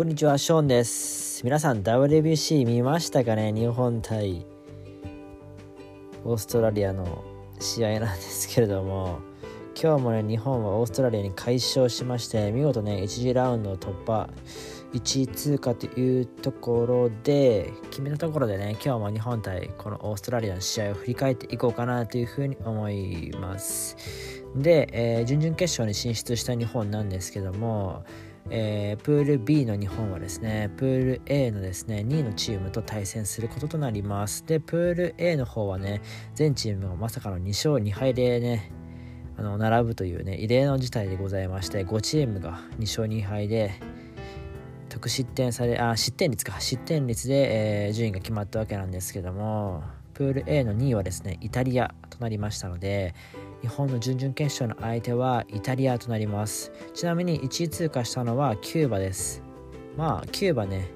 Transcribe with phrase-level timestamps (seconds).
[0.00, 1.44] こんにちは、ショーンです。
[1.44, 3.52] 皆さん、WBC 見ましたかね？
[3.52, 4.46] 日本対
[6.24, 7.22] オーストラリアの
[7.58, 9.18] 試合なんですけれども、
[9.78, 14.30] 今日もね、日本はオーストラリアに快勝しまして、見事ね、1次ラウンド突破、
[14.94, 23.98] 1位通過というところで、決めたところでね、今日も日本対このオーストラリアの試合を振り返っていこうかなというふうに思います。
[24.56, 28.02] で、えー準々決勝に進出した日本なんですけども、
[28.48, 34.44] えープール B の日本はですねプール A のですね2位のチームと対戦することとなります。
[34.46, 36.00] でプール A の方はね
[36.34, 38.72] 全チームがまさかの2勝2敗でね
[39.36, 43.72] あの並ぶというね異例の事態でございまして5チームが2勝2敗で
[44.88, 49.82] 得失点されあ失点率か失点率で、えー順位が決まったわけなんですけども
[50.14, 51.94] プール A の2位はですねイタリア。
[52.20, 53.14] となりましたので
[53.62, 56.70] 日本の準々決勝の相手はイタリアとなります。
[56.94, 59.42] ちなみに1位通過したのはキューバです。
[59.96, 60.90] まあキューバね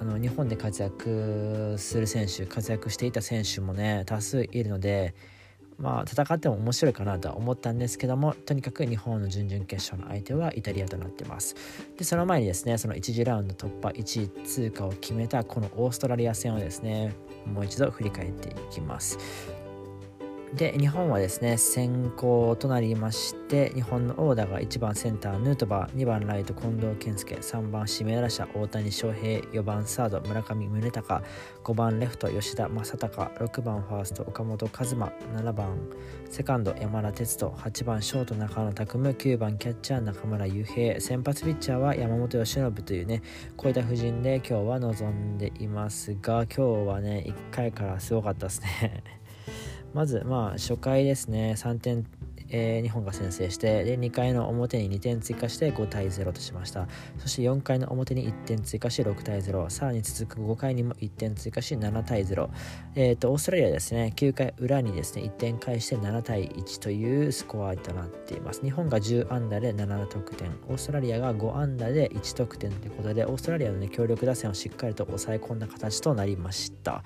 [0.00, 5.14] あの日本で活躍する選手活躍していた選手もね多数いるので
[5.78, 11.56] まあ戦っても面白いかなとは思ったんですけどもとにかく日本の準々決勝の相手はイタリアとなってます。
[11.98, 17.14] でその前にですねその1次ラウンド突破1位通過を決めたこのオーストラリア戦をですね
[17.44, 19.18] もう一度振り返っていきます。
[20.56, 31.24] で日本はですね先行となりまして日本のオーダーが1番センターヌートバー2番ライト近藤健介3番指名打者大谷翔平4番サード村上宗隆
[31.64, 35.76] 5番レフト吉田正尚6番ファースト岡本和真7番
[36.30, 43.22] セカンド山田哲人8番ショート中野拓夢9番キャッチャー中村悠平先発ピッチャーは山本由伸というね
[43.56, 49.23] こういった布陣で今日は臨んでいますが今日はね1回からすごかったですね。
[49.94, 51.54] まずまあ初回ですね。
[51.56, 52.04] 3点、
[52.56, 56.86] えー日本が先制してで2回の表に2点追加して5対0としました。
[57.18, 62.48] そして4回の表に1点追加し6対0さらに続く5回にも1点追加し7対0
[62.94, 64.12] えーとオーストラリアですね。
[64.14, 68.60] 9回裏にですね1点返して7対1というスコアとなっています。
[68.60, 70.50] 日本が10安打で7得点。
[70.68, 77.02] オーストラリアが5安打で1得点ということでオーストラリアの、ね、強力打線をしっかりと抑え込んだ形となりました。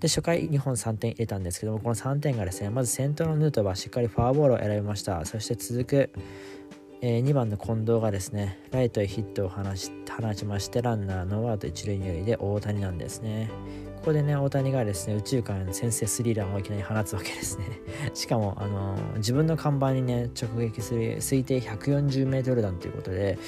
[0.00, 5.24] で初回日本3点入れたんですけどもこの3点がですねまず先頭のヌートバーしっかりフォアボールを選びました。
[5.24, 6.10] そして続く、
[7.00, 13.50] え2番の近藤がですねライトへヒットを放し放ちましてランナーノーアウト一塁二塁で大谷なんですね。
[14.04, 17.80] ここでね大谷がですね宇宙間への先制スリーランをいきなり放つわけですね
[18.12, 23.38] しかもあの自分の看板にね直撃する推定 140m 弾ということで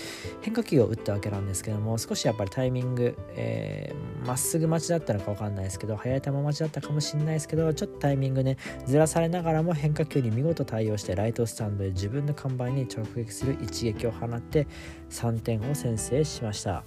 [0.40, 8.56] 変化球を打ったわけなんですけども少しやっぱりタイミングま、えー、っすぐ待ちだったのか分かんないですけど速い球待ちだったかもしれないですけどちょっとタイミングね
[8.86, 14.66] ずらされながらも変化球に見事対応してライトスタンドで自分の看板に直撃する一撃を放って
[15.10, 16.82] 3点を先制しました。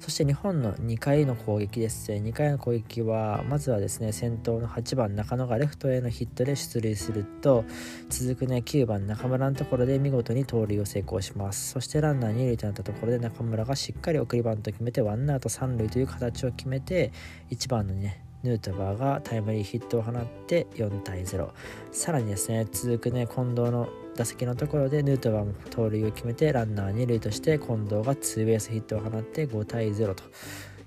[0.00, 2.12] そして日本の2回の攻撃です。
[2.12, 7.64] 2回の攻撃はまずはですね先頭の8番中野がレフトへのヒットで出塁すると
[8.10, 11.70] 続くね9番中村のところで見事に盗塁を成功します。
[11.70, 17.12] そしてランナー2塁となったところで中村がしっかり送りバント決めてワンアウト3塁という形を決めて
[17.50, 21.48] 1番のねヌートバーがタイムリーヒットを放って4対0
[21.90, 30.22] さらにですね続くね近藤の打席のところでヌートバーも盗塁を決めてランナー2塁として近藤がツーベースヒットを放って5対0と。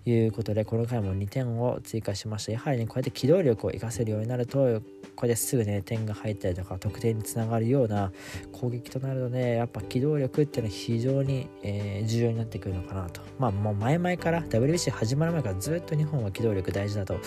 [0.09, 2.51] いうことでこの回も2点を追加しました。
[2.51, 4.81] やはりねこうやって機動力を活かせるようになると
[5.15, 8.11] これですぐね点が入ったりとか得点につながるような
[8.51, 13.21] 攻撃となるのでやっぱ機動力っていうのは非常に、えー重要になってくるのかなと。
[13.37, 17.19] まあもう前々から WBC 始まる前からずっと日本は機動力大事だと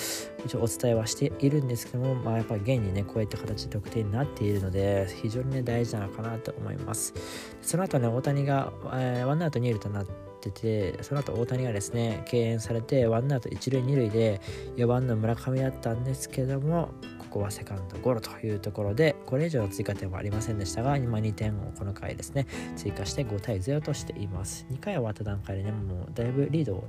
[0.45, 7.15] 一応お伝えはしているんですけどもまあやっぱり現にねこういった形で得点になっているので非常にね大事なのかなと思います。
[7.63, 14.41] その後ね大谷が、えーワンアウト2塁となってっててその後大谷がですね敬遠されてワンアウト一塁二塁で
[14.77, 24.67] 4番の村上だったんですけどもここはセカンドゴロというところでこれ以上の追加点はありませんでしたが今2点をこの回ですね追加して5対0としています。
[24.73, 26.85] 2回終わった段階でねもうだいぶリードを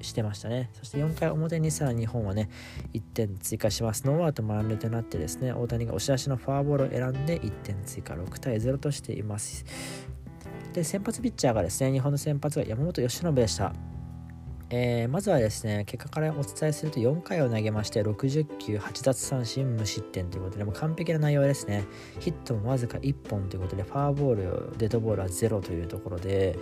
[0.00, 0.70] してましたね。
[0.72, 2.50] そして4回表にさらに日本はね
[2.94, 4.06] 1点追加します。
[4.06, 9.64] ノーアウト満塁となってですね大谷が押し出しのフォアボールを選んで1点追加6対0としています。
[10.76, 13.72] で先発ピッチャーがですね日本の先発が山本由伸でした。
[14.68, 21.86] えーまずはですね結果からお伝えすると4回を投げまして60球8奪三振無失点ということでもう完璧な内容ですね。
[22.20, 26.58] ヒットもわずか1本ということでフォアボールデッドボールは0というところで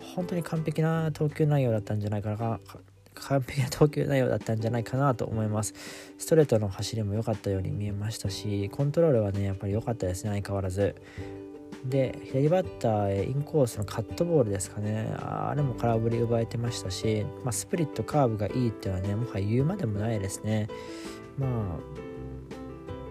[0.00, 2.60] 本当に完璧な投球内容だったんじゃないかな
[3.12, 5.74] 完璧な投球内容だったんじゃないかなと思います。
[6.16, 10.94] ストレートの走りも良かったように見えましたしコントロールはねやっぱり良かったですね相変わらず。
[11.84, 15.12] で左バッターへインコースのカットボールですかね。
[15.16, 20.68] あれも空振り奪えてましたし、まあ、スプリットカーブがいいっていうのはねもはや言うまでもないですね。
[21.38, 21.50] まあ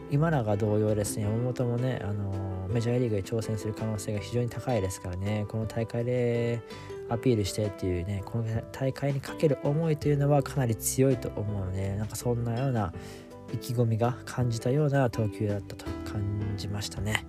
[0.10, 1.24] 今永同様ですね。
[1.24, 5.46] 山本もね、あのメジャーリーグで挑戦する可能性が非常に高いですからね。
[5.50, 6.62] この大会で
[7.10, 12.94] アピールしてっていうねこの大会にかける思いというのはかなり強いと思うのでなんかそんなような
[13.54, 16.22] 意気込みが感じたような投球だったと感
[16.58, 17.26] じましたね。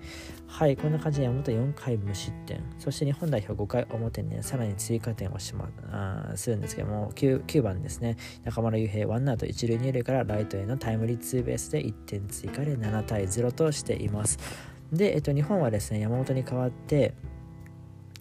[0.58, 14.40] はい、こんな感じで山本4回無失点、そして日本代表5回表に、ね、さらに追加点をしま、あするんですけども9、9番ですね、中村悠平、ワンアウト1塁2塁からライトへのタイムリーツーベースで1点追加で7対0としています。
[14.92, 17.14] で、えっと、日本はですね、山本に代わって、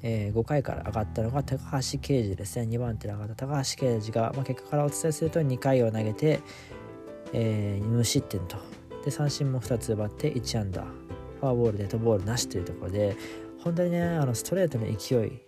[0.04, 2.68] えー、5回から上がったのが高橋奎二ですね。
[2.68, 6.42] 2番手で上がった高橋奎二が、まあ、結果からお伝えすると2回を投げて、
[7.34, 8.58] えー、無失点と。
[9.04, 11.07] で三振も2つ奪って1安打
[11.40, 13.16] フォアボールデッドボールなしというところで
[13.64, 15.42] 本当にねあのストレートの勢い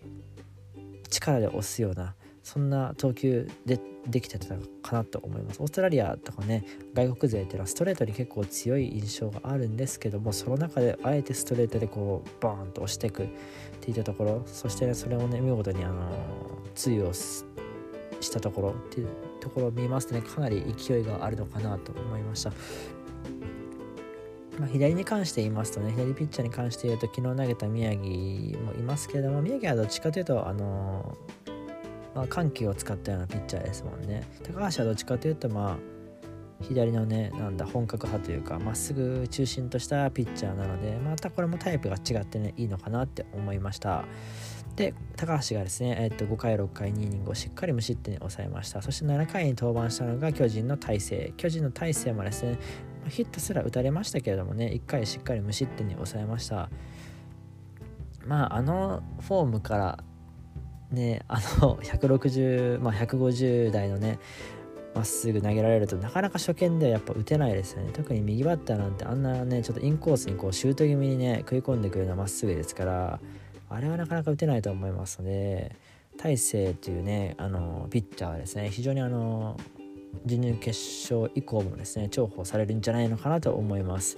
[1.09, 4.47] 力で押すようなそんな投球でできてた
[4.81, 5.61] かなと思います。
[5.61, 13.27] オーストラリアとかね外国勢っていうのはストレートに結構強い印象があるんですけどもその中であえてストレートでこうバーンと押していくっ
[13.81, 16.09] ていったところそして、ね、それをね見事にあの
[16.73, 17.43] 通用し
[18.31, 19.09] たところっていう
[19.41, 22.51] ところを見ますとねかなり勢いがあるのかなと思いました。
[24.59, 31.17] まあ、左に関して言いますとね左ピッチャーに関して言うと昨日投げた宮城もいますけれども宮城はどっちかというとあの
[32.15, 34.23] まあ、緩急を使ったようなピッチャーですもんね。
[34.43, 35.77] 高橋はどっちかというとまあ
[36.61, 44.05] 左のねなんだ本格派というかまっすぐ中心としたピッチャーなのでまたこれもタイプが違ってねいいのかなって思いました。
[44.75, 48.81] で高橋がですね、えっと5回6回2イニングをしっかり無失点に抑えました。
[48.81, 51.33] そして7回に登板したのが巨人の大勢。
[51.37, 52.57] 巨人の大勢もですね
[53.07, 56.69] ヒットすら打たれましたけれどもね1回しっかり無失点に抑えました。
[58.25, 60.03] まああのフォームから
[60.91, 64.19] ねあの160、まあ、150台のね
[64.93, 67.91] まっすぐ投げられるとなかなか初見ではやっぱ打てないですよね。
[67.93, 73.19] 特に右バッターなんてあんなねちょっとインコースにこうシュート気味にね食い込んでくるようなまっすぐですから
[73.69, 75.75] あれはなかなか打てないと思いますので
[76.17, 79.57] 大勢というねあのピッチャーはですね非常にあの
[80.25, 80.79] 準々決
[81.13, 84.17] 勝以降もですね重宝されるんじゃないのかなと思います。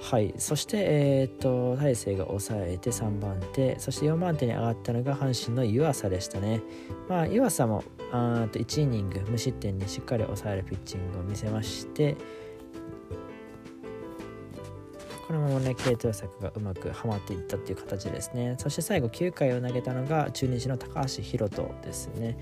[0.00, 6.62] はいそして、えーと、大勢が抑えて3番手そして4番手に上がったのが阪神の湯浅でしたね。
[7.08, 12.16] まあ、湯浅もあと1イニング無失点にしっかり抑えるピッチングを見せまして
[15.26, 22.38] このままね系統策がうまくはまっていったっていう形ですねそして最後9回を投げたのが中日の高橋宏斗ですね。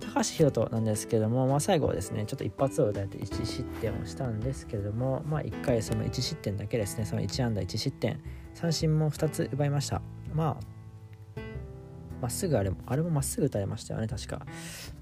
[0.00, 8.20] 高橋宏斗なんですけども、まあ、最後はですねちょっと一発を打たれて1失点をしたんですけれども、まあ、1回その1失点だけですねその1安打1失点
[8.54, 10.02] 三振も2つ奪いました。
[10.34, 10.78] まあ
[12.20, 14.44] まっすぐあれもあれもまっすぐ打たれましたよね確か。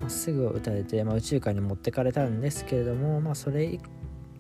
[0.01, 3.79] まっすぐを打たれて、まあ、宇宙間に持ってかれたんですけれども、まあ、それ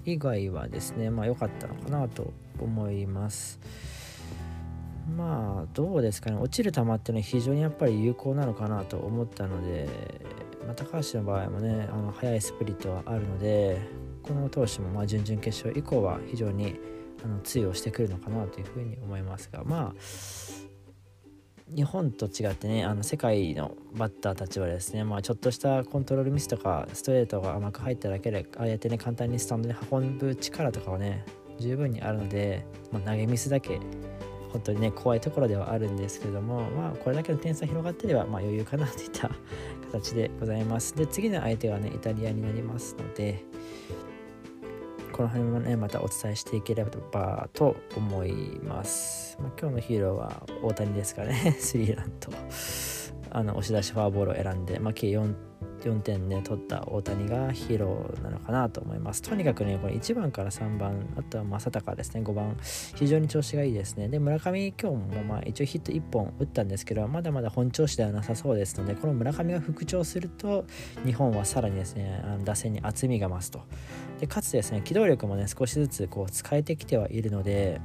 [0.05, 3.59] 以外はですねまあ良かったのかなと思います。
[5.17, 9.89] まあどうですかね落ちる球っていうのは非常にやっぱり有効なのかなと思ったので
[10.67, 13.81] まあ、高橋の場合もねあの速いスプリットはあるので
[14.23, 16.79] この投手もまあ準々決勝以降は非常に
[17.25, 20.67] あの通用してくるのかなというふうに思いますがまあ
[21.75, 31.25] 日本と違ってねあの世界のバッターたちはですね、まあ、ちょっとしたコントロールミスとかストレートが甘く入っただけでああやってね簡単にスタンドに運ぶ力とかはね
[31.59, 33.81] 十分にあるので、まあ、投げミスだけ
[34.57, 39.31] 本当にね怖いところではあるんですけれどもまあこれだけの点差広がってればまあ余裕かなといった
[39.93, 40.97] 形でございます。
[40.97, 43.45] で次の相手はねイタリアになりますので
[45.13, 51.57] この辺もねまたお伝えしていければと思います、まあ、今日のヒーローは大谷ですかね。
[51.61, 52.31] スリーランと
[53.31, 55.35] あの押し出しフォアボールを選んで、まあ、計 4,
[55.81, 59.23] 4点ね取った大谷がヒーローなのかなと思います。
[59.23, 62.23] とにかくねこれ1番から3番あとは正隆ですね。
[62.23, 62.57] 5番
[62.95, 64.09] 非常に調子がいいですね。
[64.09, 70.65] で村上今日もまあ一応ヒット1本打ったんですけどまだまだ本調子ではなさそうですのでこの村上が復調すると
[71.05, 73.61] 日本はさらにですねあの打線に厚みが増すと。
[74.21, 77.81] でかつですね機動力もね少しずつこう使えてきてはいるので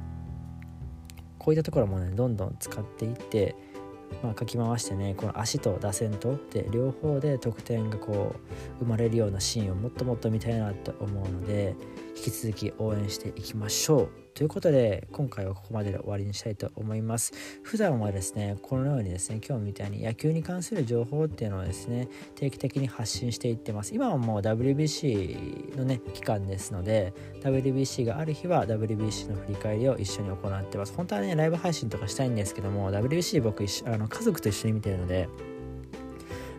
[1.38, 3.56] こういったところもねどんどん使っていって
[4.22, 8.34] まあ、かき回してねこの足と打線とで両方で得点がこ
[8.80, 11.76] う生まれるようなシーンをもっともっと見たいなと思うので
[12.16, 14.08] 引き続き応援していきましょう。
[14.34, 17.32] ということで今回はここまでで終わりにしたいと思います。
[17.62, 23.94] 普段はですねこのようにですね今日みたいに野球に関する情報っていうのをですね定期的に発信していってます。
[23.94, 27.12] 今はもう WBC のね期間ですので
[27.42, 30.94] WBC がある日は WBC の振り返りを一緒に行ってます。
[30.94, 35.28] 本当はねライブ配信とかしたいんですけども WBC 僕あの家族と一緒に見てるので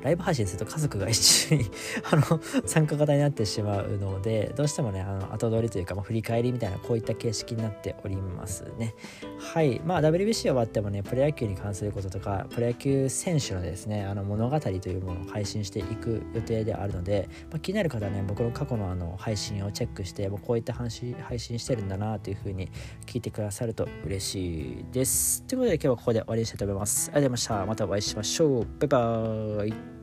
[0.04, 1.66] ライブ配信すると家族が一緒に
[2.12, 8.96] あの参加型になってしまうのでどうしてもねあの後取りというか、まあ、振り返りみたいなこういった形式になっておりますね。
[9.44, 9.82] はい。
[9.86, 22.70] まあ WBC 終わってもねプロ野球に関することとかプロ野球選手のですねあの物語というものを配信していく予定であるので、まあ、気になる方はね僕の過去のあの配信をチェックしてもうこういった配信配信してるんだなというふうに
[23.06, 25.44] 聞いてくださると嬉しいです。
[25.44, 27.12] ということで今日はここで終わりにしたいと思います。
[27.14, 27.66] ありがとうございました。
[27.66, 28.68] またお会いしましょう。
[28.80, 30.03] バイバーイ。